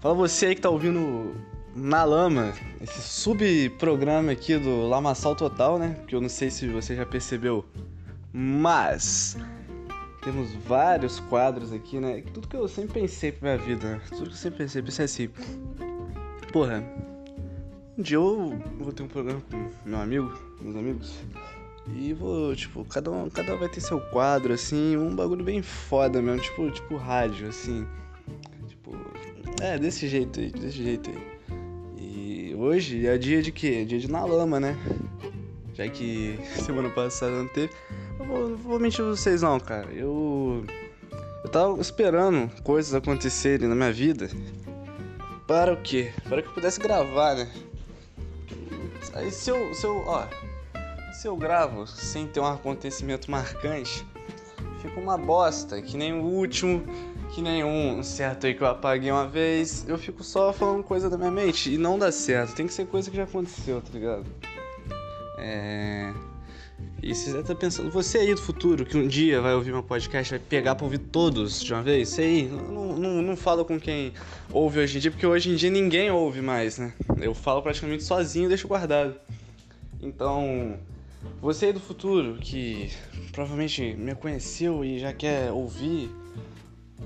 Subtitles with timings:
[0.00, 1.34] Fala você aí que tá ouvindo
[1.76, 5.94] Na Lama, esse subprograma aqui do Lamaçal Total, né?
[6.06, 7.66] Que eu não sei se você já percebeu,
[8.32, 9.36] mas
[10.22, 12.22] temos vários quadros aqui, né?
[12.32, 14.00] Tudo que eu sempre pensei pra minha vida, né?
[14.08, 15.28] Tudo que eu sempre pensei, pensei assim,
[16.50, 16.82] porra,
[17.98, 21.14] um dia eu vou ter um programa com meu amigo, meus amigos,
[21.94, 25.60] e vou, tipo, cada um, cada um vai ter seu quadro, assim, um bagulho bem
[25.60, 27.86] foda mesmo, tipo, tipo rádio, assim.
[29.60, 31.30] É, desse jeito aí, desse jeito aí.
[31.98, 33.80] E hoje é dia de quê?
[33.82, 34.74] É dia de na lama, né?
[35.74, 37.70] Já que semana passada não teve.
[38.18, 39.92] Eu vou, não vou mentir pra vocês não, cara.
[39.92, 40.64] Eu.
[41.44, 44.30] Eu tava esperando coisas acontecerem na minha vida.
[45.46, 46.10] Para o quê?
[46.28, 47.50] Para que eu pudesse gravar, né?
[49.12, 49.74] Aí se eu.
[49.74, 50.26] Se eu ó.
[51.12, 54.06] Se eu gravo sem ter um acontecimento marcante,
[54.80, 56.82] fica uma bosta, que nem o último
[57.34, 61.16] que nenhum certo aí que eu apaguei uma vez, eu fico só falando coisa da
[61.16, 62.54] minha mente e não dá certo.
[62.54, 64.26] Tem que ser coisa que já aconteceu, tá ligado?
[65.38, 66.12] É.
[67.02, 69.82] E você deve estar pensando, você aí do futuro, que um dia vai ouvir meu
[69.82, 73.80] podcast, vai pegar pra ouvir todos de uma vez, você aí, não, não, não com
[73.80, 74.12] quem
[74.52, 76.92] ouve hoje em dia, porque hoje em dia ninguém ouve mais, né?
[77.18, 79.14] Eu falo praticamente sozinho e deixo guardado.
[80.02, 80.78] Então,
[81.40, 82.90] você aí do futuro, que
[83.32, 86.10] provavelmente me conheceu e já quer ouvir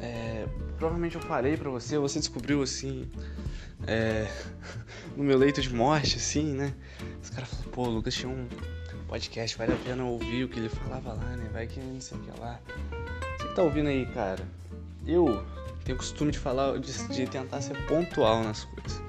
[0.00, 3.08] é, provavelmente eu falei pra você, você descobriu assim,
[3.86, 4.28] é,
[5.16, 6.74] no meu leito de morte, assim, né?
[7.22, 8.48] Os caras falaram, pô, o Lucas tinha um
[9.08, 11.48] podcast, vale a pena ouvir o que ele falava lá, né?
[11.52, 12.60] Vai que não sei o que lá.
[13.38, 14.42] Você que tá ouvindo aí, cara,
[15.06, 15.44] eu
[15.84, 19.02] tenho costume de falar, de, de tentar ser pontual nas coisas.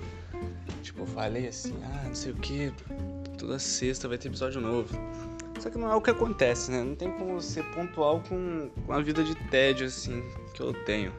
[0.84, 2.72] Tipo, eu falei assim, ah, não sei o que,
[3.38, 4.96] toda sexta vai ter episódio novo.
[5.66, 6.84] Só que não é o que acontece, né?
[6.84, 11.12] Não tem como ser pontual com, com a vida de tédio, assim, que eu tenho.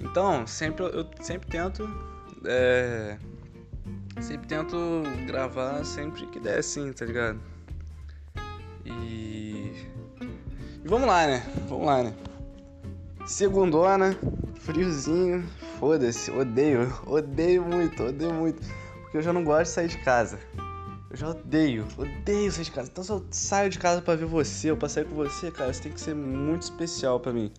[0.00, 1.86] Então, sempre eu sempre tento.
[2.46, 3.18] É,
[4.22, 7.38] sempre tento gravar sempre que der, assim, tá ligado?
[8.86, 9.86] E.
[10.82, 11.42] E vamos lá, né?
[11.68, 12.14] Vamos lá, né?
[13.26, 14.16] Segundona,
[14.60, 15.46] friozinho,
[15.78, 18.62] foda-se, odeio, odeio muito, odeio muito.
[19.02, 20.38] Porque eu já não gosto de sair de casa.
[21.10, 22.90] Eu já odeio, odeio sair de casa.
[22.90, 25.70] Então se eu saio de casa para ver você, ou pra sair com você, cara,
[25.70, 27.50] isso tem que ser muito especial para mim.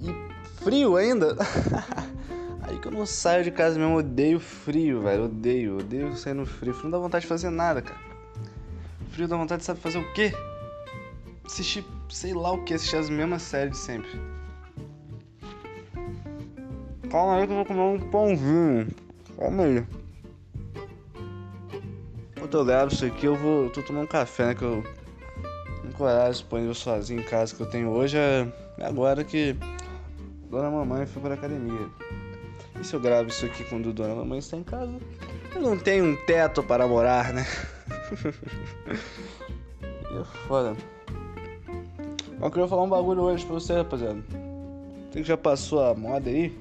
[0.00, 1.36] E frio ainda?
[2.62, 5.24] Aí que eu não saio de casa mesmo, odeio frio, velho.
[5.24, 6.72] Odeio, odeio sair no frio.
[6.72, 8.00] Frio não dá vontade de fazer nada, cara.
[9.10, 10.32] Frio dá vontade de saber fazer o quê?
[11.44, 14.10] Assistir, sei lá o que, assistir as mesmas séries de sempre.
[17.10, 18.88] Calma aí que eu vou comer um pãozinho.
[19.36, 19.84] Calma aí.
[22.52, 23.64] Eu gravo isso aqui, eu vou.
[23.64, 24.54] Eu tô tomando um café, né?
[24.54, 24.84] Que eu.
[25.84, 28.46] Um horário disponível sozinho em casa que eu tenho hoje é
[28.80, 29.56] agora que
[30.50, 31.88] Dona Mamãe foi pra academia.
[32.80, 34.92] E se eu gravo isso aqui quando Dona Mamãe está em casa?
[35.54, 37.46] Eu não tenho um teto para morar, né?
[39.82, 40.76] é foda.
[42.40, 44.22] Eu queria falar um bagulho hoje pra você, rapaziada.
[45.10, 46.56] Tem que já passou a moda aí.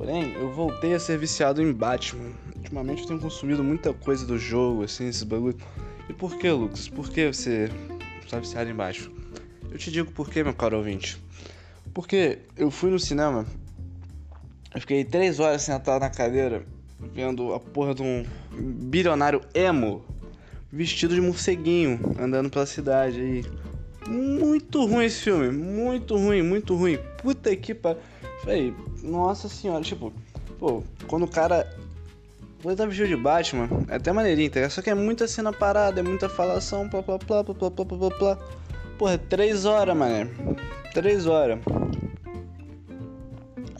[0.00, 2.30] Porém, eu voltei a ser viciado em Batman.
[2.56, 5.58] Ultimamente eu tenho consumido muita coisa do jogo, assim, esses bagulho.
[6.08, 6.88] E por que, Lucas?
[6.88, 7.70] Por que você
[8.24, 9.12] está viciado em Batman?
[9.70, 11.22] Eu te digo por que, meu caro ouvinte.
[11.92, 13.44] Porque eu fui no cinema,
[14.74, 16.64] eu fiquei três horas sentado na cadeira,
[17.12, 18.24] vendo a porra de um
[18.58, 20.02] bilionário emo,
[20.72, 23.44] vestido de morceguinho, andando pela cidade aí.
[24.08, 26.98] Muito ruim esse filme, muito ruim, muito ruim.
[27.18, 28.00] Puta que pariu.
[28.42, 30.12] Falei, nossa senhora, tipo,
[30.58, 31.68] pô, quando o cara.
[32.62, 34.68] Quando tá vestido de Batman, é até maneirinho, tá?
[34.68, 37.84] Só que é muita cena parada, é muita falação, blá blá blá blá blá blá
[37.84, 38.38] blá blá.
[38.98, 40.28] Porra, três horas, mané.
[40.92, 41.58] Três horas.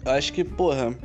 [0.07, 0.97] Acho que, porra.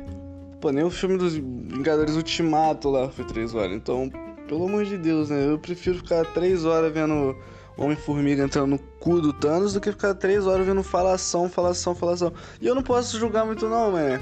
[0.58, 3.76] Pô, nem o filme dos Vingadores Ultimato lá foi três horas.
[3.76, 4.10] Então,
[4.48, 5.46] pelo amor de Deus, né?
[5.46, 7.36] Eu prefiro ficar três horas vendo
[7.76, 12.32] Homem-Formiga entrando no cu do Thanos do que ficar três horas vendo falação, falação, falação.
[12.60, 14.20] E eu não posso julgar muito não, mané.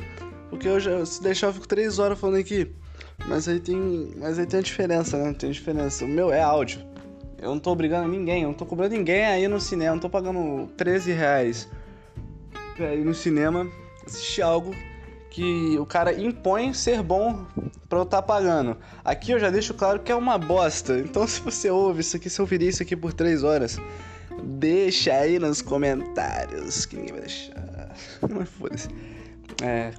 [0.51, 2.71] Porque eu já, se deixar, eu fico três horas falando aqui.
[3.27, 4.13] Mas aí tem.
[4.17, 5.33] Mas aí tem a diferença, né?
[5.33, 6.05] Tem a diferença.
[6.05, 6.85] O meu é áudio.
[7.41, 10.01] Eu não tô obrigando ninguém, eu não tô cobrando ninguém aí no cinema, eu não
[10.01, 11.69] tô pagando 13 reais
[12.75, 13.71] pra ir no cinema
[14.07, 14.75] assistir algo
[15.35, 17.45] que o cara impõe ser bom
[17.89, 18.77] pra eu estar tá pagando.
[19.05, 20.97] Aqui eu já deixo claro que é uma bosta.
[21.01, 23.77] Então se você ouve isso aqui, se eu ouviria isso aqui por 3 horas,
[24.45, 27.97] deixa aí nos comentários que ninguém vai deixar.
[28.31, 28.89] Mas foda-se.
[29.61, 29.93] É,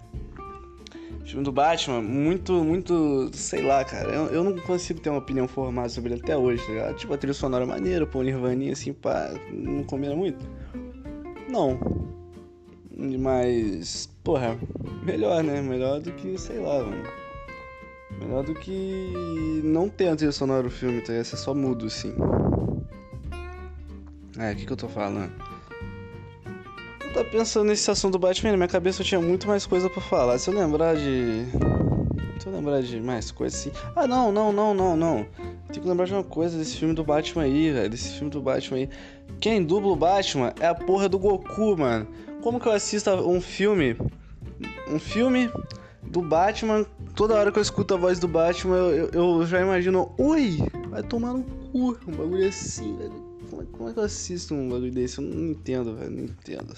[1.26, 4.14] filme do Batman, muito, muito, sei lá, cara.
[4.14, 6.96] Eu, eu não consigo ter uma opinião formada sobre ele até hoje, tá ligado?
[6.96, 10.46] Tipo, a trilha sonora maneira, pô, Nirvaninha assim, pá, não combina muito?
[11.50, 11.78] Não.
[13.20, 14.58] Mas, porra,
[15.04, 15.62] melhor, né?
[15.62, 17.04] Melhor do que, sei lá, mano.
[18.20, 21.14] Melhor do que não ter a trilha sonora do filme, tá?
[21.14, 22.14] Esse é só mudo, assim.
[24.38, 25.32] É, o que, que eu tô falando?
[27.06, 29.90] Eu tava pensando nesse assunto do Batman, na minha cabeça eu tinha muito mais coisa
[29.90, 30.40] pra falar.
[30.40, 31.46] Se eu lembrar de.
[32.40, 33.72] Se eu lembrar de mais coisas assim.
[33.96, 35.26] Ah, não, não, não, não, não.
[35.72, 37.90] Tem que lembrar de uma coisa desse filme do Batman aí, velho.
[37.90, 38.90] Desse filme do Batman aí.
[39.40, 42.08] Quem dubla o Batman é a porra do Goku, mano.
[42.42, 43.96] Como que eu assisto um filme?
[44.88, 45.52] Um filme
[46.04, 46.86] do Batman.
[47.16, 50.14] Toda hora que eu escuto a voz do Batman, eu, eu, já imagino.
[50.18, 50.58] Ui!
[50.90, 51.98] Vai tomar no cu.
[52.08, 53.26] Um bagulho assim, velho.
[53.50, 55.20] Como, é, como é que eu assisto um bagulho desse?
[55.20, 56.12] Eu não entendo, velho.
[56.12, 56.76] Não entendo.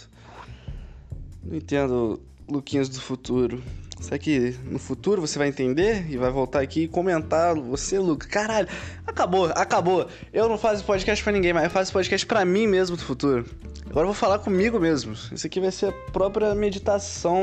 [1.44, 3.62] Não entendo Luquinhas do futuro.
[4.00, 7.56] Será que no futuro você vai entender e vai voltar aqui e comentar?
[7.56, 8.68] Você, Luca, caralho,
[9.06, 10.08] acabou, acabou.
[10.32, 13.46] Eu não faço podcast para ninguém, mas eu faço podcast para mim mesmo do futuro.
[13.90, 15.14] Agora eu vou falar comigo mesmo.
[15.14, 17.40] Isso aqui vai ser a própria meditação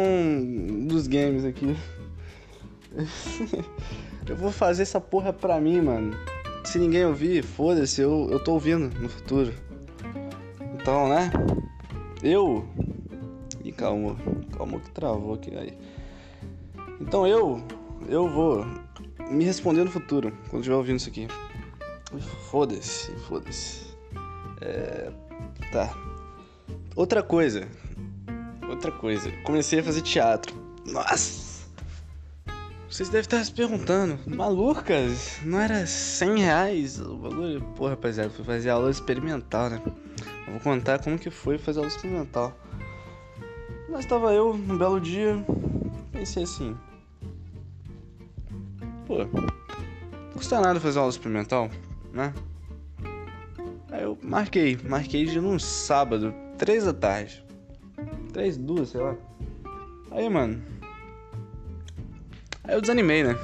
[0.87, 1.77] dos games aqui.
[4.29, 6.17] eu vou fazer essa porra pra mim, mano.
[6.65, 9.53] Se ninguém ouvir, foda-se, eu, eu tô ouvindo no futuro.
[10.75, 11.31] Então, né?
[12.23, 12.67] Eu.
[13.65, 14.17] Ih, calma,
[14.57, 15.77] calma que travou aqui aí.
[17.01, 17.63] Então eu,
[18.09, 18.65] eu vou
[19.31, 21.27] me responder no futuro, quando estiver ouvindo isso aqui.
[22.51, 23.85] Foda-se, foda-se.
[24.61, 25.11] É.
[25.73, 26.14] Tá.
[26.97, 27.67] Outra coisa.
[28.69, 29.31] Outra coisa.
[29.43, 30.55] Comecei a fazer teatro.
[30.87, 31.65] Nossa!
[32.89, 37.61] Vocês devem estar se perguntando, malucas, não era 100 reais o bagulho?
[37.75, 39.83] Pô, rapaziada, fui fazer aula experimental, né?
[40.47, 42.57] Eu vou contar como que foi fazer aula experimental.
[43.89, 45.45] Mas tava eu, um belo dia,
[46.13, 46.77] pensei assim,
[49.07, 51.71] Pô, não custa nada fazer aula experimental,
[52.13, 52.33] né?
[53.91, 57.45] Aí eu marquei, marquei de num sábado, três da tarde.
[58.33, 59.17] Três, duas, sei lá.
[60.11, 60.63] Aí, mano.
[62.65, 63.37] Aí eu desanimei, né?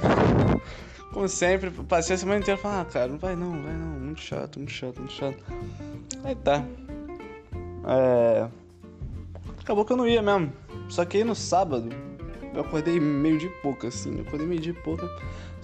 [1.13, 4.21] Como sempre, passei a semana inteira falando, ah, cara, não vai não, vai não, muito
[4.21, 5.43] chato, muito chato, muito chato.
[6.23, 6.65] Aí tá.
[7.85, 8.47] É.
[9.59, 10.53] Acabou que eu não ia mesmo.
[10.89, 11.89] Só que aí no sábado,
[12.53, 14.15] eu acordei meio de pouco, assim.
[14.15, 15.05] Eu acordei meio de pouco.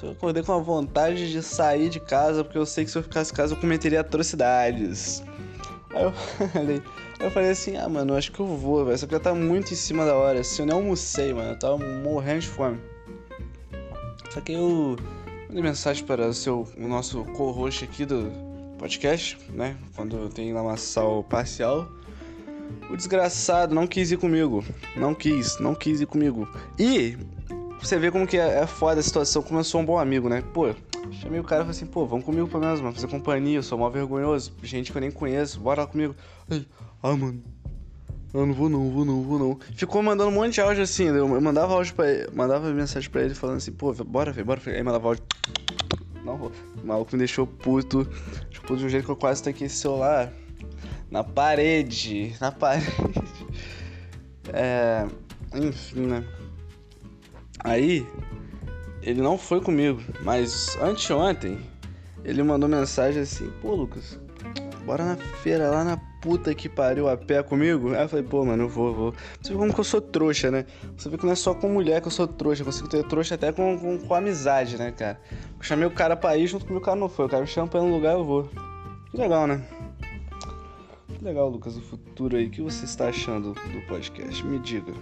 [0.03, 3.03] Eu acordei com a vontade de sair de casa, porque eu sei que se eu
[3.03, 5.23] ficasse em casa eu cometeria atrocidades.
[5.97, 6.11] Aí eu
[6.49, 6.81] falei,
[7.19, 8.97] eu falei assim, ah, mano, acho que eu vou, velho.
[8.97, 10.43] Só que já tá muito em cima da hora.
[10.43, 12.79] Se eu nem almocei, mano, eu tava morrendo de fome.
[14.29, 14.95] Só que eu
[15.47, 18.31] mandei mensagem para o, seu, o nosso co-host aqui do
[18.77, 19.75] podcast, né?
[19.95, 21.87] Quando tem lamaçal parcial.
[22.91, 24.63] O desgraçado não quis ir comigo.
[24.95, 26.47] Não quis, não quis ir comigo.
[26.77, 27.17] E
[27.87, 30.27] você vê como que é, é foda a situação, como eu sou um bom amigo,
[30.27, 30.43] né?
[30.53, 30.75] Pô,
[31.21, 33.63] chamei o cara e falei assim, pô, vamos comigo pelo menos, mano, fazer companhia, eu
[33.63, 36.13] sou mal vergonhoso, gente que eu nem conheço, bora lá comigo.
[36.49, 36.67] Aí,
[37.01, 37.41] ah, mano,
[38.33, 39.59] eu não vou não, vou não, vou não.
[39.73, 43.21] Ficou mandando um monte de áudio assim, eu mandava áudio pra ele, mandava mensagem pra
[43.21, 45.23] ele falando assim, pô, bora, velho, bora, aí mandava áudio.
[46.25, 46.35] Não.
[46.35, 46.51] O
[46.85, 48.05] maluco me deixou puto,
[48.49, 50.33] tipo, de um jeito que eu quase taquei esse celular
[51.09, 52.91] na parede, na parede.
[54.53, 55.05] É,
[55.53, 56.23] enfim, né?
[57.59, 58.05] Aí,
[59.01, 61.59] ele não foi comigo, mas anteontem
[62.23, 64.19] ele mandou mensagem assim: pô, Lucas,
[64.85, 67.93] bora na feira lá na puta que pariu a pé comigo?
[67.93, 69.13] Aí eu falei: pô, mano, eu vou, vou.
[69.41, 70.65] Você vê como que eu sou trouxa, né?
[70.97, 73.03] Você vê que não é só com mulher que eu sou trouxa, eu consigo ter
[73.05, 75.19] trouxa até com, com, com amizade, né, cara?
[75.31, 77.47] Eu chamei o cara pra ir junto com o cara não foi, o cara me
[77.47, 78.49] chama pra ir no lugar eu vou.
[79.09, 79.65] Que legal, né?
[81.17, 82.47] Que legal, Lucas, o futuro aí.
[82.47, 84.45] O que você está achando do podcast?
[84.45, 84.93] Me diga.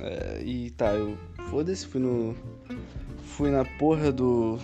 [0.00, 1.16] É, e tá, eu
[1.50, 2.34] Foda-se, fui no.
[3.36, 4.58] Fui na porra do.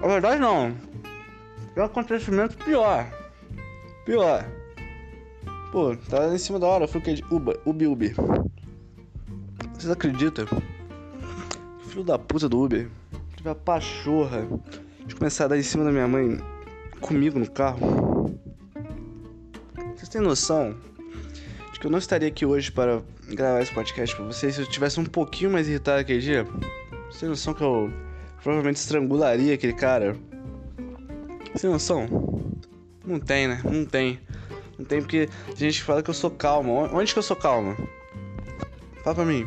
[0.00, 0.74] Na verdade, não.
[1.76, 3.06] É um acontecimento pior.
[4.04, 4.44] Pior.
[5.70, 7.22] Pô, tava em cima da hora, fui o que?
[7.64, 8.14] Ubi Ubi.
[9.72, 10.46] Vocês acreditam?
[11.88, 12.88] Filho da puta do Uber.
[13.36, 14.46] Tive a pachorra
[15.06, 16.38] de começar a dar em cima da minha mãe
[17.00, 18.38] comigo no carro.
[19.94, 20.74] Vocês têm noção
[21.84, 24.98] que eu não estaria aqui hoje para gravar esse podcast pra vocês se eu tivesse
[24.98, 26.46] um pouquinho mais irritado aquele dia.
[27.20, 27.92] Tem noção que eu
[28.42, 30.16] provavelmente estrangularia aquele cara?
[31.60, 32.06] Tem noção?
[33.04, 33.60] Não tem, né?
[33.62, 34.18] Não tem.
[34.78, 36.88] Não tem porque a gente fala que eu sou calmo.
[36.90, 37.76] Onde que eu sou calmo?
[39.02, 39.44] Fala pra mim.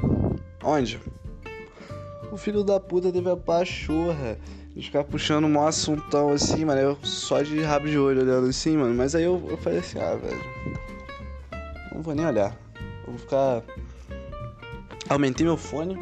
[0.63, 1.00] Onde?
[2.32, 4.38] O filho da puta teve a pachorra
[4.75, 6.79] de ficar puxando um assuntão assim, mano.
[6.79, 8.94] Eu só de rabo de olho olhando assim, mano.
[8.94, 10.97] Mas aí eu, eu falei assim, ah, velho.
[11.98, 12.56] Não vou nem olhar.
[13.08, 13.63] Eu vou ficar.
[15.10, 15.98] Aumentei meu fone,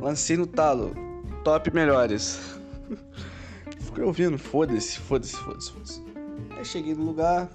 [0.00, 0.96] lancei no talo.
[1.44, 2.58] Top melhores.
[3.78, 6.02] Fiquei ouvindo, foda-se, foda-se, foda-se, foda-se.
[6.56, 7.46] Aí cheguei no lugar.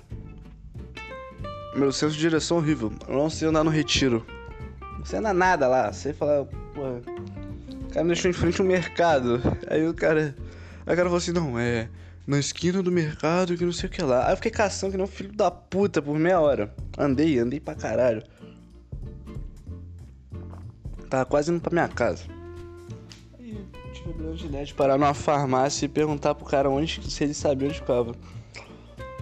[1.76, 2.94] meu senso de direção é horrível.
[3.08, 4.24] Eu não sei andar no retiro.
[5.00, 5.92] Não sei andar nada lá.
[5.92, 7.02] Sei falar, porra.
[7.86, 9.42] O cara me deixou em frente ao mercado.
[9.68, 10.36] Aí o cara.
[10.86, 11.90] Aí o cara falou assim, não, é.
[12.26, 14.28] Na esquina do mercado que não sei o que lá.
[14.28, 16.74] Aí eu fiquei caçando que um filho da puta por meia hora.
[16.98, 18.24] Andei, andei pra caralho.
[21.10, 22.24] Tava quase indo pra minha casa.
[23.38, 23.58] Aí
[23.94, 27.34] tive a brilhante ideia de parar numa farmácia e perguntar pro cara onde se ele
[27.34, 28.16] sabia onde ficava.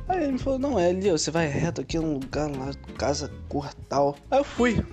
[0.08, 2.72] Aí ele me falou, não, é ali, ó, você vai reto aqui num lugar lá,
[2.98, 4.16] casa cor tal.
[4.30, 4.86] Aí eu fui.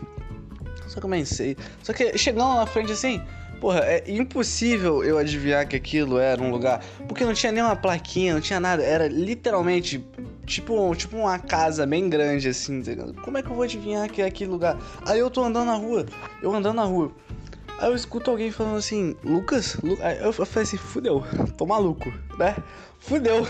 [0.86, 1.56] Só eu pensei.
[1.82, 3.20] Só que chegando lá na frente assim,
[3.60, 6.82] porra, é impossível eu adivinhar que aquilo era um lugar.
[7.06, 8.82] Porque não tinha nenhuma plaquinha, não tinha nada.
[8.82, 10.04] Era literalmente
[10.46, 12.82] tipo, tipo uma casa bem grande assim,
[13.22, 14.78] Como é que eu vou adivinhar que é aquele lugar?
[15.06, 16.06] Aí eu tô andando na rua,
[16.42, 17.12] eu andando na rua.
[17.78, 19.76] Aí eu escuto alguém falando assim, Lucas?
[19.82, 19.96] Lu...
[20.20, 21.22] Eu falei assim, fudeu,
[21.56, 22.56] tô maluco, né?
[22.98, 23.46] Fudeu.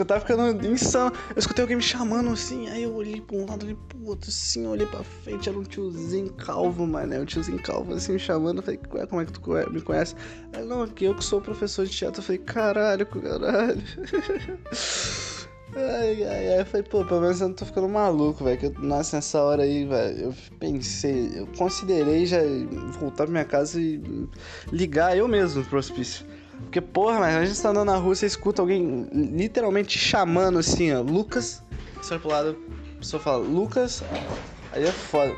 [0.00, 1.12] Já tava ficando insano.
[1.28, 4.30] Eu escutei alguém me chamando assim, aí eu olhei pra um lado, olhei pro outro,
[4.30, 7.20] assim, olhei pra frente, era um tiozinho calvo, mano.
[7.20, 8.60] Um tiozinho calvo assim me chamando.
[8.60, 10.14] Eu falei, como é que tu me conhece?
[10.54, 12.20] Aí, não, aqui eu que sou professor de teatro.
[12.20, 13.82] Eu falei, caralho, caralho.
[15.72, 18.58] Ai, ai, ai, eu falei, pô, pelo menos eu não tô ficando maluco, velho.
[18.58, 22.38] Que nossa, nessa hora aí, velho, eu pensei, eu considerei já
[22.98, 24.02] voltar pra minha casa e
[24.72, 26.26] ligar eu mesmo pro hospício.
[26.62, 30.92] Porque, porra, mas a gente tá andando na rua, você escuta alguém literalmente chamando assim,
[30.92, 31.62] ó, Lucas.
[31.96, 32.58] Você olha pro lado,
[32.94, 34.02] a pessoa fala, Lucas.
[34.72, 35.34] Aí é foda.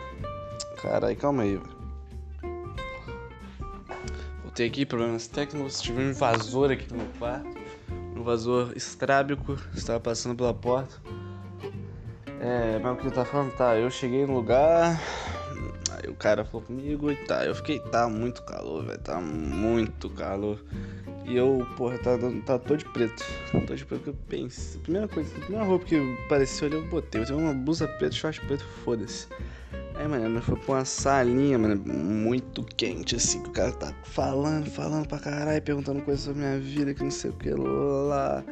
[0.83, 1.83] Caralho, calma aí, velho.
[4.43, 5.81] Voltei aqui, problemas técnicos.
[5.81, 7.49] Tive um invasor aqui no meu quarto.
[8.15, 10.97] Um invasor estrábico, estava passando pela porta.
[12.39, 13.53] É, mas o que eu tava falando?
[13.53, 15.01] Tá, eu cheguei no lugar.
[15.93, 17.47] Aí o cara falou comigo e tá.
[17.47, 18.99] Eu fiquei, tá muito calor, velho.
[18.99, 20.63] Tá muito calor.
[21.25, 23.25] E eu, porra, tá, tá todo de preto.
[23.67, 24.81] Tô de preto que eu pensei.
[24.81, 27.21] Primeira coisa, a primeira roupa que apareceu ali eu botei.
[27.21, 29.29] Eu tenho uma blusa preta, short preto, foda-se.
[29.95, 34.69] Aí, mano, foi pra uma salinha, mano, muito quente, assim, que o cara tá falando,
[34.71, 38.43] falando pra caralho, perguntando coisas sobre minha vida, que não sei o que lá.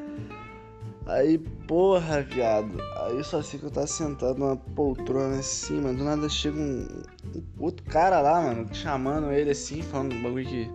[1.07, 2.81] Aí, porra, viado.
[2.99, 5.99] Aí só assim que eu tava sentado numa poltrona assim, mano.
[5.99, 6.87] Do nada chega um,
[7.35, 10.71] um outro cara lá, mano, chamando ele assim, falando um bagulho que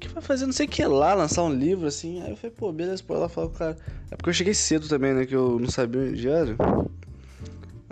[0.00, 2.22] que vai fazer não sei o que lá, lançar um livro assim.
[2.22, 3.76] Aí eu falei, pô, beleza, pô, ela falou, cara.
[4.10, 5.26] É porque eu cheguei cedo também, né?
[5.26, 6.56] Que eu não sabia o diário.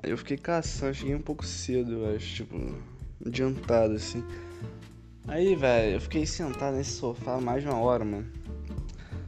[0.02, 2.56] Aí eu fiquei caçando, cheguei um pouco cedo, eu acho, tipo,
[3.24, 4.24] adiantado assim.
[5.26, 8.26] Aí, velho, eu fiquei sentado nesse sofá mais de uma hora, mano.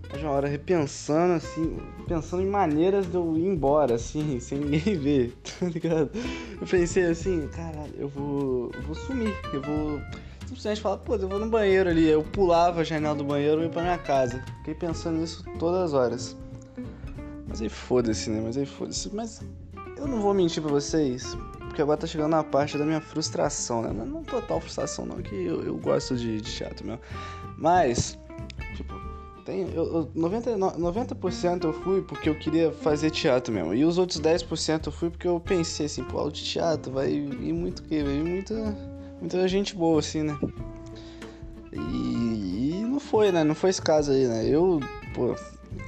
[0.08, 1.76] Mais de uma hora repensando, assim,
[2.08, 6.10] pensando em maneiras de eu ir embora, assim, sem ninguém ver, tá ligado?
[6.60, 8.70] Eu pensei assim, caralho, eu vou.
[8.74, 10.00] Eu vou sumir, eu vou
[10.50, 12.08] simplesmente falar, pô, eu vou no banheiro ali.
[12.08, 14.42] Eu pulava a janela do banheiro e ia pra minha casa.
[14.58, 16.36] Fiquei pensando nisso todas as horas.
[17.46, 18.40] Mas aí foda-se, né?
[18.44, 19.14] Mas aí foda-se.
[19.14, 19.42] Mas
[19.96, 23.82] eu não vou mentir pra vocês, porque agora tá chegando na parte da minha frustração,
[23.82, 23.92] né?
[23.92, 27.00] Não, não total frustração, não, que eu, eu gosto de, de teatro mesmo.
[27.56, 28.18] Mas,
[28.76, 28.94] tipo,
[29.44, 33.72] tem, eu, eu, 90%, 90 eu fui porque eu queria fazer teatro mesmo.
[33.72, 37.10] E os outros 10% eu fui porque eu pensei assim, pô, aula de teatro vai
[37.12, 38.02] ir muito o quê?
[38.02, 40.38] Vai ir muita muita gente boa, assim, né?
[41.72, 43.44] E, e, não foi, né?
[43.44, 44.46] Não foi esse caso aí, né?
[44.46, 44.80] Eu,
[45.14, 45.36] pô,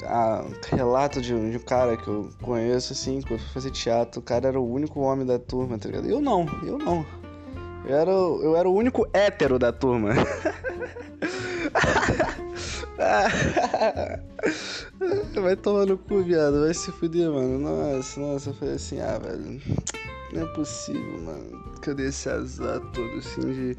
[0.05, 4.23] a, relato de, de, um cara que eu conheço, assim, quando fui fazer teatro, o
[4.23, 6.09] cara era o único homem da turma, tá ligado?
[6.09, 7.05] Eu não, eu não.
[7.85, 10.11] Eu era, eu era o único hétero da turma.
[15.41, 16.61] vai tomar no cu, viado.
[16.61, 17.59] Vai se fuder, mano.
[17.59, 18.51] Nossa, nossa.
[18.51, 19.61] Eu falei assim, ah, velho.
[20.33, 21.73] Não é possível, mano.
[21.83, 23.77] Cadê esse azar todo, assim, de...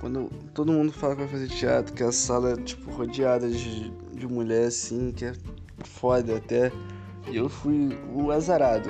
[0.00, 3.90] Quando todo mundo fala que vai fazer teatro, que a sala é, tipo, rodeada de,
[3.90, 5.32] de mulher, assim, que é
[5.84, 6.72] foda até.
[7.28, 8.88] E eu fui o azarado.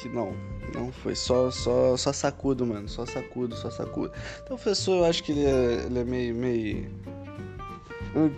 [0.00, 0.34] Que não,
[0.74, 1.14] não foi.
[1.14, 2.88] Só, só, só sacudo, mano.
[2.88, 4.12] Só sacudo, só sacudo.
[4.42, 6.90] Então, o professor, eu acho que ele é, ele é meio, meio...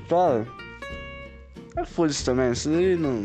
[0.09, 0.47] Fala...
[1.77, 3.23] É foda-se também, isso daí não...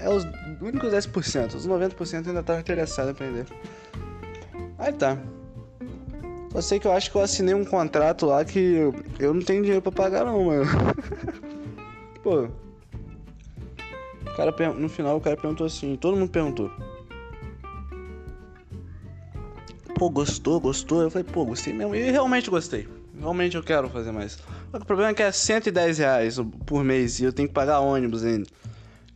[0.00, 0.24] É os
[0.60, 3.46] únicos 10%, os 90% ainda tá interessado em aprender.
[4.78, 5.18] Aí tá.
[6.52, 9.62] Só sei que eu acho que eu assinei um contrato lá que eu não tenho
[9.62, 10.64] dinheiro pra pagar não, mano.
[12.22, 12.48] Pô.
[14.26, 16.70] O cara, no final o cara perguntou assim, todo mundo perguntou.
[19.94, 21.02] Pô, gostou, gostou?
[21.02, 21.94] Eu falei, pô, gostei mesmo.
[21.94, 22.88] E realmente gostei.
[23.18, 24.38] Realmente eu quero fazer mais.
[24.72, 28.24] O problema é que é 110 reais por mês e eu tenho que pagar ônibus
[28.24, 28.46] ainda.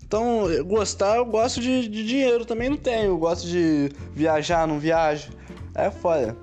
[0.07, 3.07] Então, gostar, eu gosto de, de dinheiro, também não tenho.
[3.07, 5.31] Eu gosto de viajar, não viajo.
[5.75, 6.37] É foda.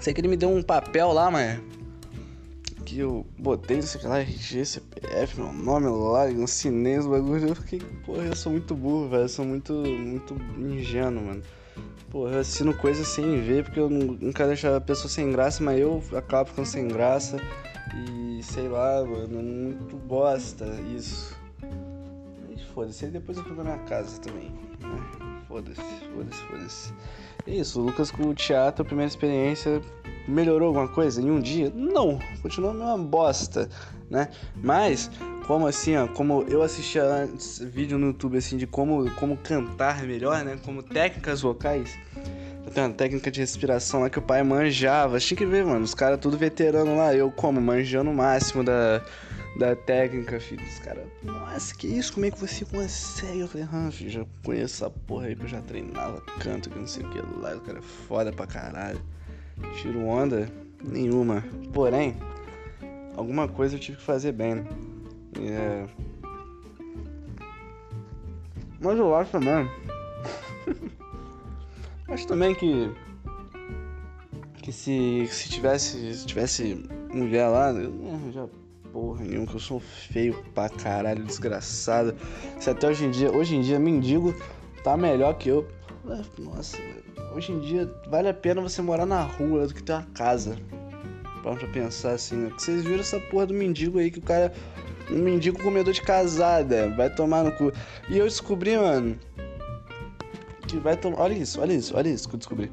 [0.00, 1.60] Sei que ele me deu um papel lá, mas.
[2.84, 7.48] que eu botei, sei lá, RG, CPF, meu nome lá, um cinês, bagulho.
[7.48, 9.22] Eu fiquei, porra, eu sou muito burro, velho.
[9.22, 11.42] Eu sou muito, muito ingênuo, mano.
[12.10, 15.30] Porra, eu assino coisas sem ver, porque eu não, não quero deixar a pessoa sem
[15.30, 17.36] graça, mas eu acabo ficando sem graça.
[17.94, 21.40] E sei lá, mano, é muito bosta isso.
[22.72, 24.50] E foda-se, aí depois eu fui pra minha casa também,
[24.80, 25.44] né?
[25.46, 25.82] Foda-se,
[26.14, 26.94] foda-se, foda-se.
[27.46, 29.82] É isso, o Lucas com o teatro, primeira experiência,
[30.26, 31.70] melhorou alguma coisa em um dia?
[31.74, 33.68] Não, continua a mesma bosta,
[34.08, 34.28] né?
[34.56, 35.10] Mas,
[35.46, 40.02] como assim, ó, como eu assistia antes vídeo no YouTube assim de como, como cantar
[40.04, 40.58] melhor, né?
[40.64, 41.94] Como técnicas vocais.
[42.72, 45.20] Tem uma técnica de respiração lá que o pai manjava.
[45.20, 45.84] Tinha que ver, mano.
[45.84, 47.14] Os caras tudo veterano lá.
[47.14, 49.02] Eu como, manjando o máximo da,
[49.56, 50.64] da técnica, filho.
[50.64, 52.12] Os caras, nossa, que isso?
[52.12, 53.40] Como é que você consegue?
[53.40, 56.78] Eu falei, ah, filho, já conheço essa porra aí que eu já treinava canto, que
[56.78, 57.54] não sei o que lá.
[57.54, 59.00] O cara é foda pra caralho.
[59.80, 60.50] Tiro onda
[60.82, 61.44] nenhuma.
[61.72, 62.16] Porém,
[63.16, 64.64] alguma coisa eu tive que fazer bem, né?
[65.40, 65.86] É...
[68.80, 69.70] Mas eu acho também.
[72.08, 72.90] acho também que.
[74.56, 76.14] Que se, se tivesse.
[76.14, 78.11] Se tivesse mulher lá, eu não
[78.92, 82.14] porra nenhuma, que eu sou feio pra caralho, desgraçado.
[82.60, 84.34] Se até hoje em dia, hoje em dia, mendigo
[84.84, 85.66] tá melhor que eu.
[86.38, 86.76] Nossa,
[87.34, 90.56] hoje em dia vale a pena você morar na rua do que ter uma casa.
[91.42, 92.52] Pra pensar assim, né?
[92.56, 94.52] Vocês viram essa porra do mendigo aí que o cara.
[95.10, 96.88] Um mendigo comedor de casada.
[96.90, 97.72] Vai tomar no cu.
[98.08, 99.18] E eu descobri, mano.
[100.68, 101.18] Que vai tomar.
[101.18, 102.70] Olha isso, olha isso, olha isso que eu descobri.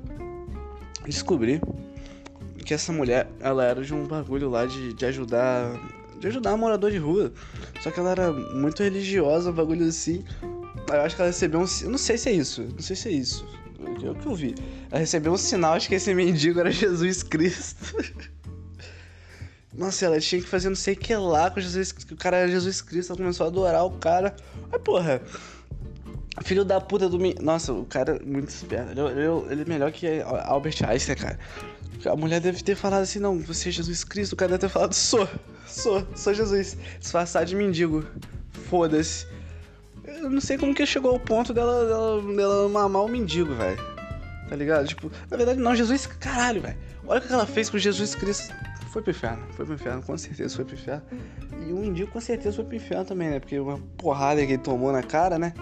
[1.04, 1.60] Descobri
[2.64, 5.72] que essa mulher, ela era de um bagulho lá de, de ajudar.
[6.20, 7.32] De ajudar um morador de rua.
[7.82, 10.24] Só que ela era muito religiosa, um bagulho assim.
[10.88, 11.66] Eu acho que ela recebeu um.
[11.82, 12.64] Eu não sei se é isso.
[12.64, 13.46] Não sei se é isso.
[14.04, 14.56] É o que eu vi.
[14.92, 17.96] Ela recebeu um sinal, acho que esse mendigo era Jesus Cristo.
[19.74, 22.48] Nossa, ela tinha que fazer não sei o que lá com Jesus o cara era
[22.50, 24.36] Jesus Cristo, ela começou a adorar o cara.
[24.72, 25.22] Ai, porra.
[26.44, 27.18] Filho da puta do.
[27.42, 28.92] Nossa, o cara é muito esperto.
[28.92, 31.40] Ele, ele, ele é melhor que Albert Einstein, cara.
[32.06, 34.34] A mulher deve ter falado assim, não, você é Jesus Cristo.
[34.34, 35.28] O cara deve ter falado, sou,
[35.70, 36.78] sou, sou Jesus.
[37.00, 38.06] Disfarçar de mendigo.
[38.70, 39.28] Foda-se.
[40.06, 43.80] Eu não sei como que chegou ao ponto dela, dela, dela mamar o mendigo, velho.
[44.50, 44.88] Tá ligado?
[44.88, 46.78] Tipo, na verdade não, Jesus, caralho, velho.
[47.08, 48.54] Olha o que ela fez com Jesus Cristo.
[48.92, 51.04] Foi pro inferno, foi pro inferno, com certeza foi pro inferno.
[51.68, 53.40] E o mendigo com certeza foi pro inferno também, né?
[53.40, 55.54] Porque uma porrada que ele tomou na cara, né?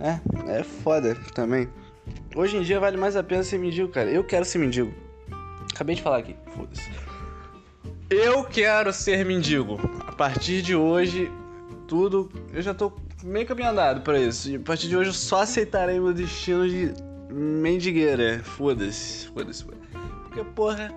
[0.00, 1.68] É, é foda também.
[2.34, 4.10] Hoje em dia vale mais a pena ser mendigo, cara.
[4.10, 4.92] Eu quero ser mendigo.
[5.74, 6.90] Acabei de falar aqui, foda-se.
[8.12, 9.80] Eu quero ser mendigo.
[10.06, 11.32] A partir de hoje,
[11.88, 12.30] tudo.
[12.52, 12.92] Eu já tô
[13.24, 14.50] meio caminho andado pra isso.
[14.50, 16.92] E a partir de hoje eu só aceitarei meu destino de
[17.30, 18.40] mendigueira.
[18.44, 19.64] Foda-se, foda-se.
[19.64, 20.92] Porque, porra.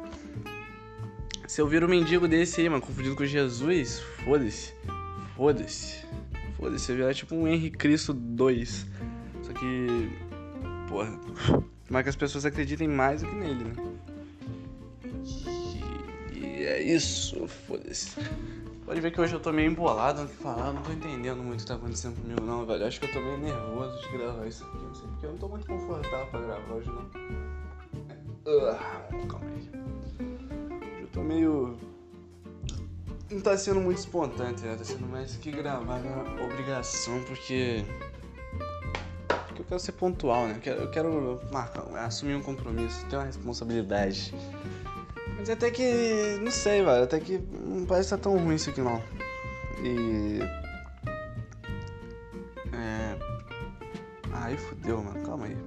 [1.47, 4.73] Se eu vir um mendigo desse aí, mano, confundido com Jesus, foda-se.
[5.37, 6.05] Foda-se.
[6.57, 8.85] Foda-se, eu virar tipo um Henrique Cristo 2.
[9.41, 10.11] Só que.
[10.89, 11.17] Porra.
[11.89, 13.73] Mas que as pessoas acreditem mais do que nele, né?
[16.65, 18.11] É isso, foda-se.
[18.85, 21.59] Pode ver que hoje eu tô meio embolado no que falar, não tô entendendo muito
[21.59, 22.85] o que tá acontecendo comigo não, velho.
[22.85, 25.37] Acho que eu tô meio nervoso de gravar isso aqui, não sei porque eu não
[25.37, 27.05] tô muito confortável pra gravar hoje não.
[28.45, 31.01] Uh, calma aí.
[31.01, 31.77] Eu tô meio.
[33.31, 34.75] Não tá sendo muito espontâneo, né?
[34.75, 37.83] Tá sendo mais que gravar na obrigação, porque.
[39.47, 40.55] Porque eu quero ser pontual, né?
[40.57, 44.33] Eu quero, eu quero marcar, assumir um compromisso, ter uma responsabilidade.
[45.37, 46.39] Mas até que.
[46.41, 47.03] Não sei, velho.
[47.03, 49.01] Até que não parece estar tão ruim isso aqui não.
[49.83, 50.39] E.
[52.73, 53.15] É.
[54.33, 55.25] Aí fudeu, mano.
[55.25, 55.57] Calma aí.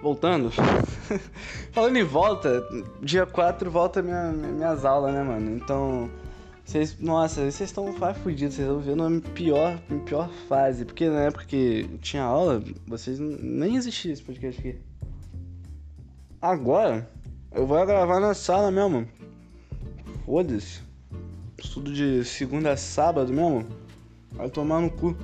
[0.00, 0.50] Voltando.
[1.70, 2.66] Falando em volta,
[3.00, 5.56] dia 4 volta minha, minhas aulas, né, mano?
[5.56, 6.10] Então.
[6.72, 10.86] Vocês, nossa, vocês estão fudidos, vocês estão vendo a pior, pior fase.
[10.86, 14.78] Porque na época que tinha aula, vocês nem existia esse podcast aqui.
[16.40, 17.06] Agora,
[17.52, 19.06] eu vou gravar na sala mesmo.
[20.24, 20.80] Foda-se.
[21.62, 23.66] Estudo de segunda a sábado mesmo.
[24.30, 25.14] Vai tomar no cu.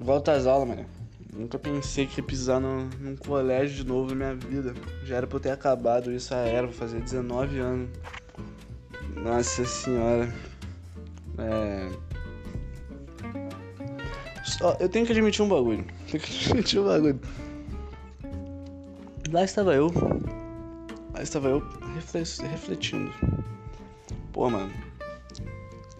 [0.00, 0.86] Volta às aulas, mano.
[1.32, 4.74] Nunca pensei que ia pisar no, num colégio de novo na minha vida.
[5.04, 7.88] Já era pra eu ter acabado isso, a era, vou fazer 19 anos.
[9.22, 10.32] Nossa senhora.
[11.38, 11.88] É.
[14.44, 15.84] Só, eu tenho que admitir um bagulho.
[16.10, 17.20] Tenho que admitir um bagulho.
[19.30, 19.92] Lá estava eu.
[21.12, 21.62] Lá estava eu
[22.50, 23.12] refletindo.
[24.32, 24.72] Pô, mano.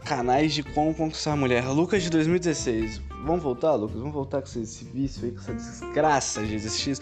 [0.05, 1.67] Canais de como conquistar a mulher.
[1.69, 3.03] Lucas de 2016.
[3.25, 3.99] Vamos voltar, Lucas?
[3.99, 6.97] Vamos voltar com esse, vício aí, com essa desgraça de existir.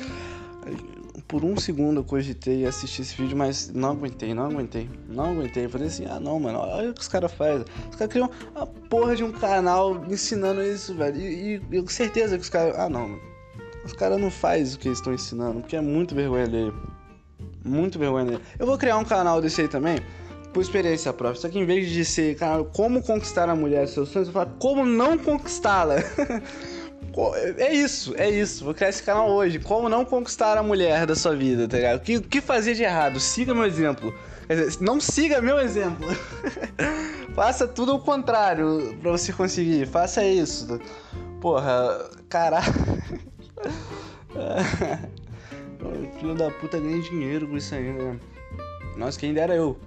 [1.29, 5.65] Por um segundo eu cogitei assistir esse vídeo, mas não aguentei, não aguentei, não aguentei.
[5.65, 7.67] Eu falei assim, ah não, mano, olha o que os caras fazem.
[7.91, 11.21] Os caras criam a porra de um canal ensinando isso, velho.
[11.21, 12.79] E, e eu certeza que os caras.
[12.79, 13.19] Ah não.
[13.85, 16.73] Os caras não fazem o que eles estão ensinando, porque é muito vergonha dele.
[17.65, 18.43] Muito vergonha dele.
[18.59, 19.99] Eu vou criar um canal desse aí também
[20.53, 21.41] por experiência própria.
[21.41, 24.51] Só que em vez de ser, cara, como conquistar a mulher seus sonhos, eu falo
[24.59, 25.97] como não conquistá-la.
[27.57, 28.65] é isso, é isso.
[28.65, 29.59] Vou criar esse canal hoje.
[29.59, 31.97] Como não conquistar a mulher da sua vida, tá ligado?
[31.97, 33.19] O que, que fazer de errado?
[33.19, 34.15] Siga meu exemplo.
[34.47, 36.07] Quer dizer, não siga meu exemplo.
[37.35, 39.87] Faça tudo ao contrário pra você conseguir.
[39.87, 40.79] Faça isso.
[41.41, 42.67] Porra, caralho.
[46.21, 48.19] Filho da puta ganha dinheiro com isso aí, né?
[48.97, 49.79] Nossa, quem dera eu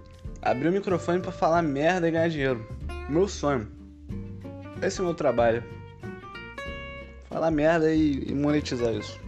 [0.41, 2.67] abrir o microfone para falar merda e ganhar dinheiro.
[3.07, 3.67] Meu sonho.
[4.81, 5.63] Esse é o meu trabalho.
[7.29, 9.19] Falar merda e, monetizar isso.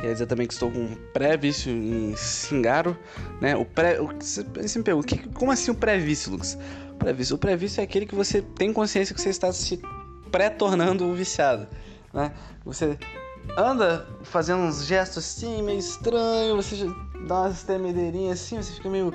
[0.00, 2.96] Quer dizer também que estou com um pré-vício em cingaro,
[3.40, 3.54] né?
[3.54, 4.00] O pré.
[4.00, 6.58] O, você, me pergunta, como assim o pré-vício, Lucas?
[6.98, 7.36] Pré-vício.
[7.36, 9.80] O pré-vício é aquele que você tem consciência que você está se
[10.32, 11.68] pré-tornando viciado,
[12.12, 12.32] né?
[12.64, 12.98] Você
[13.56, 16.86] anda fazendo uns gestos assim, meio estranho, você
[17.26, 19.12] dá umas tremedeirinhas assim, você fica meio.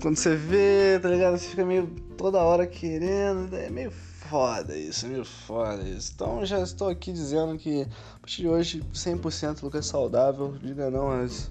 [0.00, 1.36] Quando você vê, tá ligado?
[1.36, 3.52] Você fica meio toda hora querendo.
[3.54, 3.90] É meio
[4.28, 6.12] foda isso, é meio foda isso.
[6.14, 10.56] Então já estou aqui dizendo que a partir de hoje 100% Lucas saudável.
[10.62, 11.50] Diga não às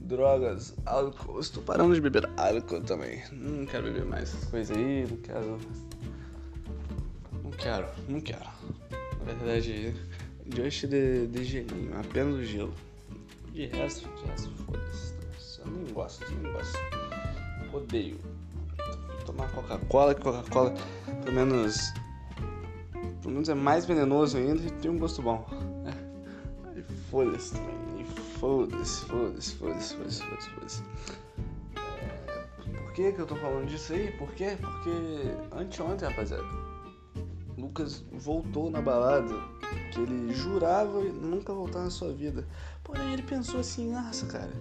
[0.00, 1.40] drogas, álcool.
[1.40, 3.22] Estou parando de beber álcool também.
[3.32, 5.58] Não quero beber mais essas coisas aí, não quero.
[7.44, 8.50] Não quero, não quero.
[9.18, 9.94] Na verdade,
[10.54, 12.72] Just de, de gelinho, apenas o gelo.
[13.52, 15.14] De resto, de resto, foda-se.
[15.60, 16.78] Eu nem gosto, nem gosto.
[17.72, 18.18] Odeio.
[19.26, 20.74] Tomar Coca-Cola, que Coca-Cola,
[21.22, 21.92] pelo menos.
[23.20, 25.46] Pelo menos é mais venenoso ainda e tem um gosto bom.
[25.86, 26.82] É.
[27.10, 28.04] Foda-se também.
[28.38, 30.82] Foda-se, foda-se, foda-se, foda-se, foda-se, foda-se.
[31.76, 34.12] É, por que, que eu tô falando disso aí?
[34.12, 34.56] Por quê?
[34.60, 34.90] Porque
[35.52, 36.44] anteontem, rapaziada,
[37.56, 39.34] Lucas voltou na balada
[39.92, 42.46] que ele jurava nunca voltar na sua vida.
[42.84, 44.52] Porém, ele pensou assim: nossa, cara,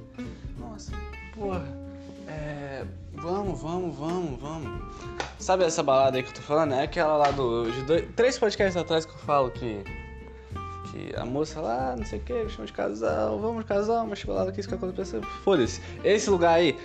[0.58, 0.91] nossa,
[1.34, 1.87] porra,
[2.28, 4.82] é, vamos, vamos, vamos, vamos.
[5.40, 6.74] Sabe essa balada aí que eu tô falando?
[6.74, 7.72] É aquela lá do.
[7.72, 9.84] De dois, três podcasts atrás que eu falo que.
[10.92, 14.52] Que a moça lá, não sei o que, chama de casal, vamos casar, uma chocolada
[14.52, 15.22] que isso que aconteceu.
[15.44, 15.82] Foda-se.
[16.04, 16.78] Esse lugar aí,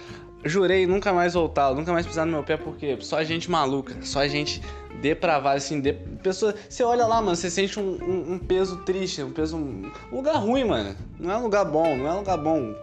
[0.44, 4.26] jurei nunca mais voltar, nunca mais pisar no meu pé, porque só gente maluca, só
[4.26, 4.60] gente
[5.00, 5.92] depravada, assim, de...
[5.92, 6.54] pessoa.
[6.68, 9.56] Você olha lá, mano, você sente um, um, um, peso triste, um peso.
[9.56, 10.96] Um lugar ruim, mano.
[11.18, 12.74] Não é um lugar bom, não é um lugar bom.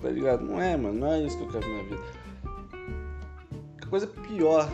[0.00, 0.44] Tá ligado?
[0.44, 2.02] Não é, mano, não é isso que eu quero pra minha vida.
[3.80, 4.70] Que coisa pior.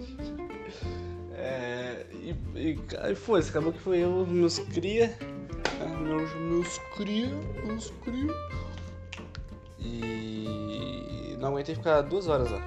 [1.34, 2.06] é.
[2.12, 2.78] E, e,
[3.10, 5.08] e foi, acabou que foi eu, meus cria.
[5.78, 7.28] Né, meus, meus cria,
[7.64, 8.34] meus cria.
[9.78, 12.60] E não aguentei ficar duas horas lá.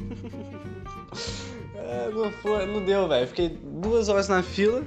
[1.76, 3.26] é, não, foi, não deu, velho.
[3.28, 4.80] Fiquei duas horas na fila,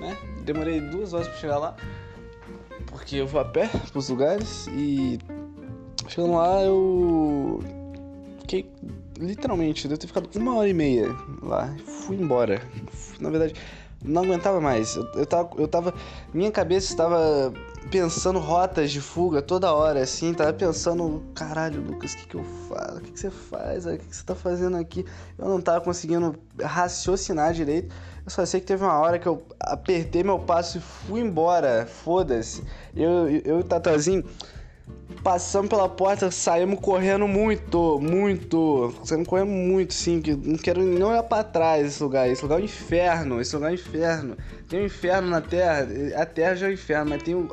[0.00, 0.16] né?
[0.44, 1.76] Demorei duas horas pra chegar lá.
[3.04, 5.18] Porque eu vou a pé pros lugares e
[6.08, 7.62] chegando lá eu
[8.40, 8.66] fiquei
[9.18, 11.76] literalmente, deve ter ficado uma hora e meia lá.
[11.84, 12.62] Fui embora.
[13.20, 13.54] Na verdade,
[14.02, 14.96] não aguentava mais.
[14.96, 15.92] Eu, eu, tava, eu tava.
[16.32, 17.52] Minha cabeça estava
[17.90, 22.44] pensando rotas de fuga toda hora, assim, tava pensando, caralho, Lucas, o que, que eu
[22.68, 22.98] faço?
[22.98, 23.86] O que, que você faz?
[23.86, 25.04] O que, que você tá fazendo aqui?
[25.38, 27.94] Eu não tava conseguindo raciocinar direito.
[28.24, 31.86] Eu só sei que teve uma hora que eu apertei meu passo e fui embora.
[31.86, 32.64] Foda-se.
[32.94, 34.24] Eu, eu, eu Tatazinho
[35.22, 38.94] passamos pela porta, saímos correndo muito, muito.
[39.04, 42.28] Saímos correndo muito, sim, que não quero nem olhar pra trás esse lugar.
[42.28, 44.36] Esse lugar é um inferno, esse lugar é um inferno.
[44.68, 47.48] Tem um inferno na Terra, a Terra já é um inferno, mas tem o,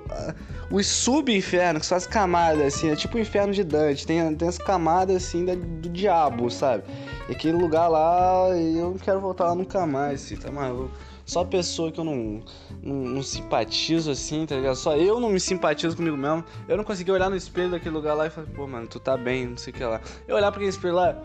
[0.71, 4.06] os sub-infernos, que são as camadas, assim, é tipo o inferno de Dante.
[4.08, 6.84] Tem, tem as camadas, assim, da, do diabo, sabe?
[7.30, 10.91] E aquele lugar lá, eu não quero voltar lá nunca mais, assim, tá maluco
[11.32, 12.44] só pessoa que eu não,
[12.84, 14.76] não, não, simpatizo assim, tá ligado?
[14.76, 16.44] Só eu não me simpatizo comigo mesmo.
[16.67, 19.15] Eu não consegui olhar no espelho daquele lugar lá e falar, pô, mano, tu tá
[19.15, 20.02] bem, não sei o que lá.
[20.28, 21.24] Eu olhar pra aquele espelho lá,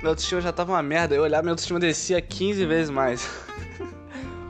[0.00, 1.14] meu autoestima já tava uma merda.
[1.14, 3.28] Eu olhar, meu autoestima descia 15 vezes mais.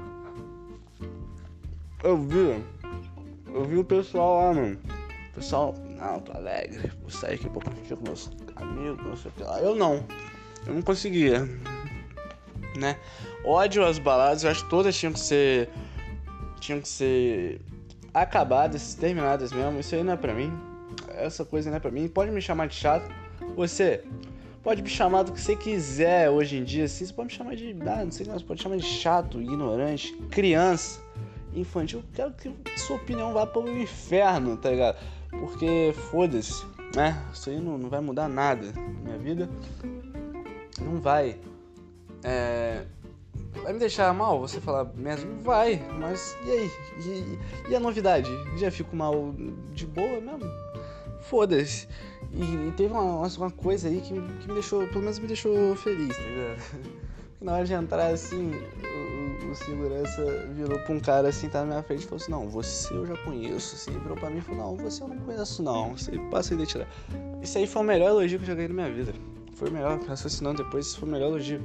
[2.05, 2.64] eu vi,
[3.53, 4.79] eu vi o pessoal lá, mano.
[5.33, 9.33] O pessoal, não, tô alegre, vou sair aqui pra curtir com meus amigos, não sei
[9.33, 9.61] o que lá.
[9.61, 10.07] Eu não,
[10.64, 11.44] eu não conseguia
[12.77, 12.96] né?
[13.47, 15.71] Ódio às baladas, eu acho que todas tinham que ser.
[16.59, 17.61] tinham que ser
[18.13, 19.79] acabadas, terminadas mesmo.
[19.79, 20.53] Isso aí não é pra mim.
[21.11, 22.09] Essa coisa não é pra mim.
[22.09, 23.09] Pode me chamar de chato.
[23.55, 24.03] Você,
[24.63, 27.07] pode me chamar do que você quiser hoje em dia, assim.
[27.07, 27.77] Você pode me chamar de.
[27.83, 31.01] Ah, não sei o que, você pode me chamar de chato, ignorante, criança,
[31.55, 32.01] infantil.
[32.01, 34.99] Eu quero que sua opinião vá para o inferno, tá ligado?
[35.31, 37.23] Porque foda-se, né?
[37.33, 39.49] Isso aí não, não vai mudar nada na minha vida.
[40.81, 41.39] Não vai.
[42.25, 42.85] É,
[43.62, 45.40] vai me deixar mal você falar mesmo?
[45.42, 46.71] Vai, mas e aí?
[47.05, 48.31] E, e a novidade?
[48.57, 49.35] Já fico mal
[49.73, 50.51] de boa mesmo?
[51.23, 51.88] Foda-se.
[52.33, 55.75] E, e, teve uma, uma coisa aí que, que me deixou, pelo menos me deixou
[55.77, 57.07] feliz, tá ligado?
[57.40, 61.66] na hora de entrar assim, o, o, segurança virou pra um cara assim, tá na
[61.66, 64.40] minha frente e falou assim, não, você eu já conheço, assim, virou pra mim e
[64.40, 66.90] falou, não, você eu não conheço não, você passa a identidade.
[67.42, 69.14] Isso aí foi o melhor elogio que eu já ganhei na minha vida.
[69.55, 71.62] Foi o melhor, raciocinando depois, isso foi o melhor elogio.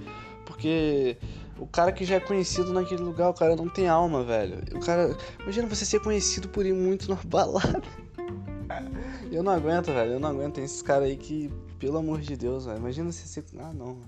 [0.51, 1.17] Porque
[1.57, 4.57] o cara que já é conhecido naquele lugar, o cara não tem alma, velho.
[4.75, 5.15] O cara.
[5.41, 7.81] Imagina você ser conhecido por ir muito na balada.
[9.31, 10.13] Eu não aguento, velho.
[10.13, 10.55] Eu não aguento.
[10.55, 12.79] Tem esses caras aí que, pelo amor de Deus, velho.
[12.79, 13.45] Imagina você ser.
[13.59, 13.99] Ah, não.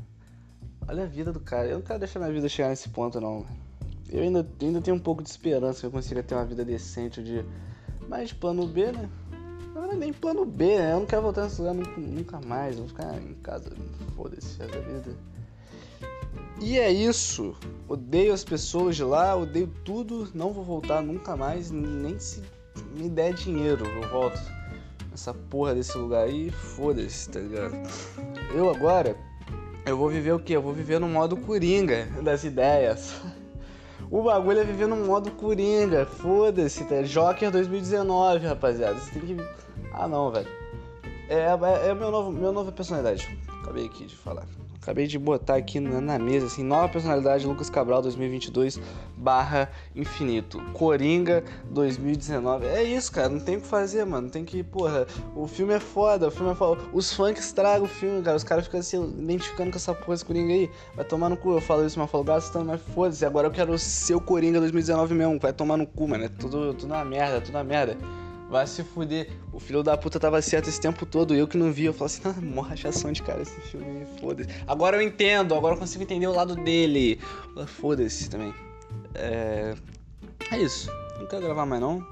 [0.85, 1.69] Olha a vida do cara.
[1.69, 3.45] Eu não quero deixar minha vida chegar nesse ponto, não.
[4.09, 7.23] Eu ainda, ainda tenho um pouco de esperança que eu consiga ter uma vida decente
[7.23, 7.45] dia.
[8.09, 9.09] Mas plano B, né?
[9.73, 10.91] Não é nem plano B, né?
[10.91, 12.77] Eu não quero voltar nesse lugar nunca, mais.
[12.77, 13.71] Vou ficar em casa.
[14.15, 15.32] Foda-se, essa vida.
[16.63, 17.53] E é isso.
[17.89, 20.29] Odeio as pessoas de lá, odeio tudo.
[20.33, 22.41] Não vou voltar nunca mais, nem se
[22.95, 24.39] me der dinheiro eu volto
[25.11, 26.49] nessa porra desse lugar aí.
[26.51, 27.75] Foda-se, tá ligado?
[28.55, 29.17] Eu agora,
[29.85, 30.55] eu vou viver o quê?
[30.55, 33.13] Eu vou viver no modo coringa das ideias.
[34.09, 36.05] O bagulho é viver no modo coringa.
[36.05, 37.01] Foda-se, tá?
[37.01, 38.97] Joker 2019, rapaziada.
[38.97, 39.37] Você tem que.
[39.91, 40.62] Ah, não, velho.
[41.33, 43.37] É, é, é meu novo, minha nova personalidade.
[43.61, 44.45] Acabei aqui de falar.
[44.79, 48.79] Acabei de botar aqui na, na, mesa, assim, nova personalidade, Lucas Cabral 2022
[49.15, 50.61] barra infinito.
[50.73, 52.67] Coringa 2019.
[52.67, 54.29] É isso, cara, não tem o que fazer, mano.
[54.29, 56.81] Tem que, porra, o filme é foda, o filme é foda.
[56.91, 58.35] Os funk estragam o filme, cara.
[58.35, 60.69] Os caras ficam assim, identificando com essa porra, esse Coringa aí.
[60.93, 63.25] Vai tomar no cu, eu falo isso, mas falo gastando, mas foda-se.
[63.25, 65.39] Agora eu quero ser o Coringa 2019 mesmo.
[65.39, 66.25] Vai tomar no cu, mano.
[66.25, 67.97] É tudo, tudo uma merda, tudo uma merda.
[68.53, 69.31] Vai se fuder.
[69.51, 71.33] O filho da puta tava certo esse tempo todo.
[71.33, 71.85] Eu que não vi.
[71.85, 74.05] Eu falo assim, ah, morra rachação de cara esse filme.
[74.21, 74.47] Foda-se.
[74.67, 75.55] Agora eu entendo.
[75.55, 77.19] Agora eu consigo entender o lado dele.
[77.65, 78.53] Foda-se também.
[79.15, 79.73] É.
[80.51, 80.87] É isso.
[81.17, 82.05] Não quero gravar mais não.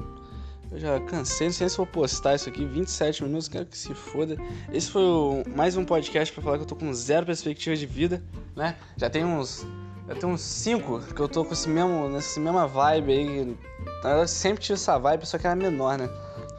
[0.72, 3.94] Eu já cansei, não sei se vou postar isso aqui, 27 minutos, quero que se
[3.94, 4.36] foda.
[4.74, 7.86] Esse foi o, mais um podcast para falar que eu tô com zero perspectiva de
[7.86, 8.24] vida,
[8.56, 8.78] né?
[8.98, 9.68] Já tem uns.
[10.08, 13.58] Já tem uns 5 que eu tô com esse mesmo, nessa mesma vibe aí.
[14.04, 16.10] Eu sempre tive essa vibe, só que era menor, né?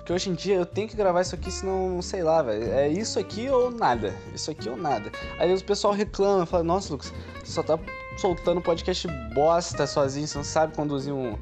[0.02, 2.72] Porque hoje em dia eu tenho que gravar isso aqui, senão, sei lá, velho.
[2.72, 4.12] É isso aqui ou nada.
[4.34, 5.12] Isso aqui ou nada.
[5.38, 7.78] Aí o pessoal reclama, fala, nossa, Lucas, você só tá
[8.16, 11.38] soltando podcast bosta sozinho, você não sabe conduzir um,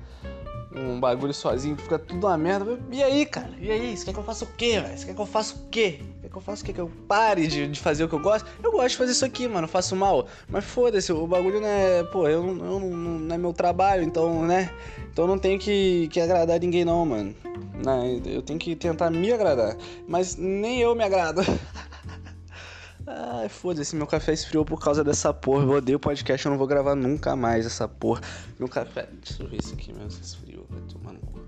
[0.76, 2.78] um bagulho sozinho, fica tudo uma merda.
[2.92, 3.50] E aí, cara?
[3.58, 3.96] E aí?
[3.96, 4.98] Você quer que eu faça o quê, velho?
[4.98, 6.00] Você quer que eu faça o quê?
[6.20, 6.72] Quer que eu faça o quê?
[6.74, 8.46] Que eu pare de, de fazer o que eu gosto?
[8.62, 9.64] Eu gosto de fazer isso aqui, mano.
[9.64, 10.26] Eu faço mal.
[10.46, 12.04] Mas foda-se, o bagulho não é.
[12.04, 14.70] Pô, eu, eu não, não é meu trabalho, então, né?
[15.10, 17.34] Então não tenho que, que agradar ninguém, não, mano.
[17.84, 18.20] Né?
[18.26, 19.76] Eu tenho que tentar me agradar.
[20.06, 21.40] Mas nem eu me agrado.
[23.06, 25.64] Ai, foda-se, meu café esfriou por causa dessa porra.
[25.64, 28.20] Eu odeio podcast, eu não vou gravar nunca mais essa porra.
[28.58, 29.08] Meu café.
[29.24, 30.66] Deixa eu ver isso aqui mesmo, se esfriou.
[30.70, 31.40] Vai tomar no cu.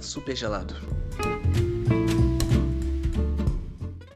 [0.00, 0.74] Super gelado.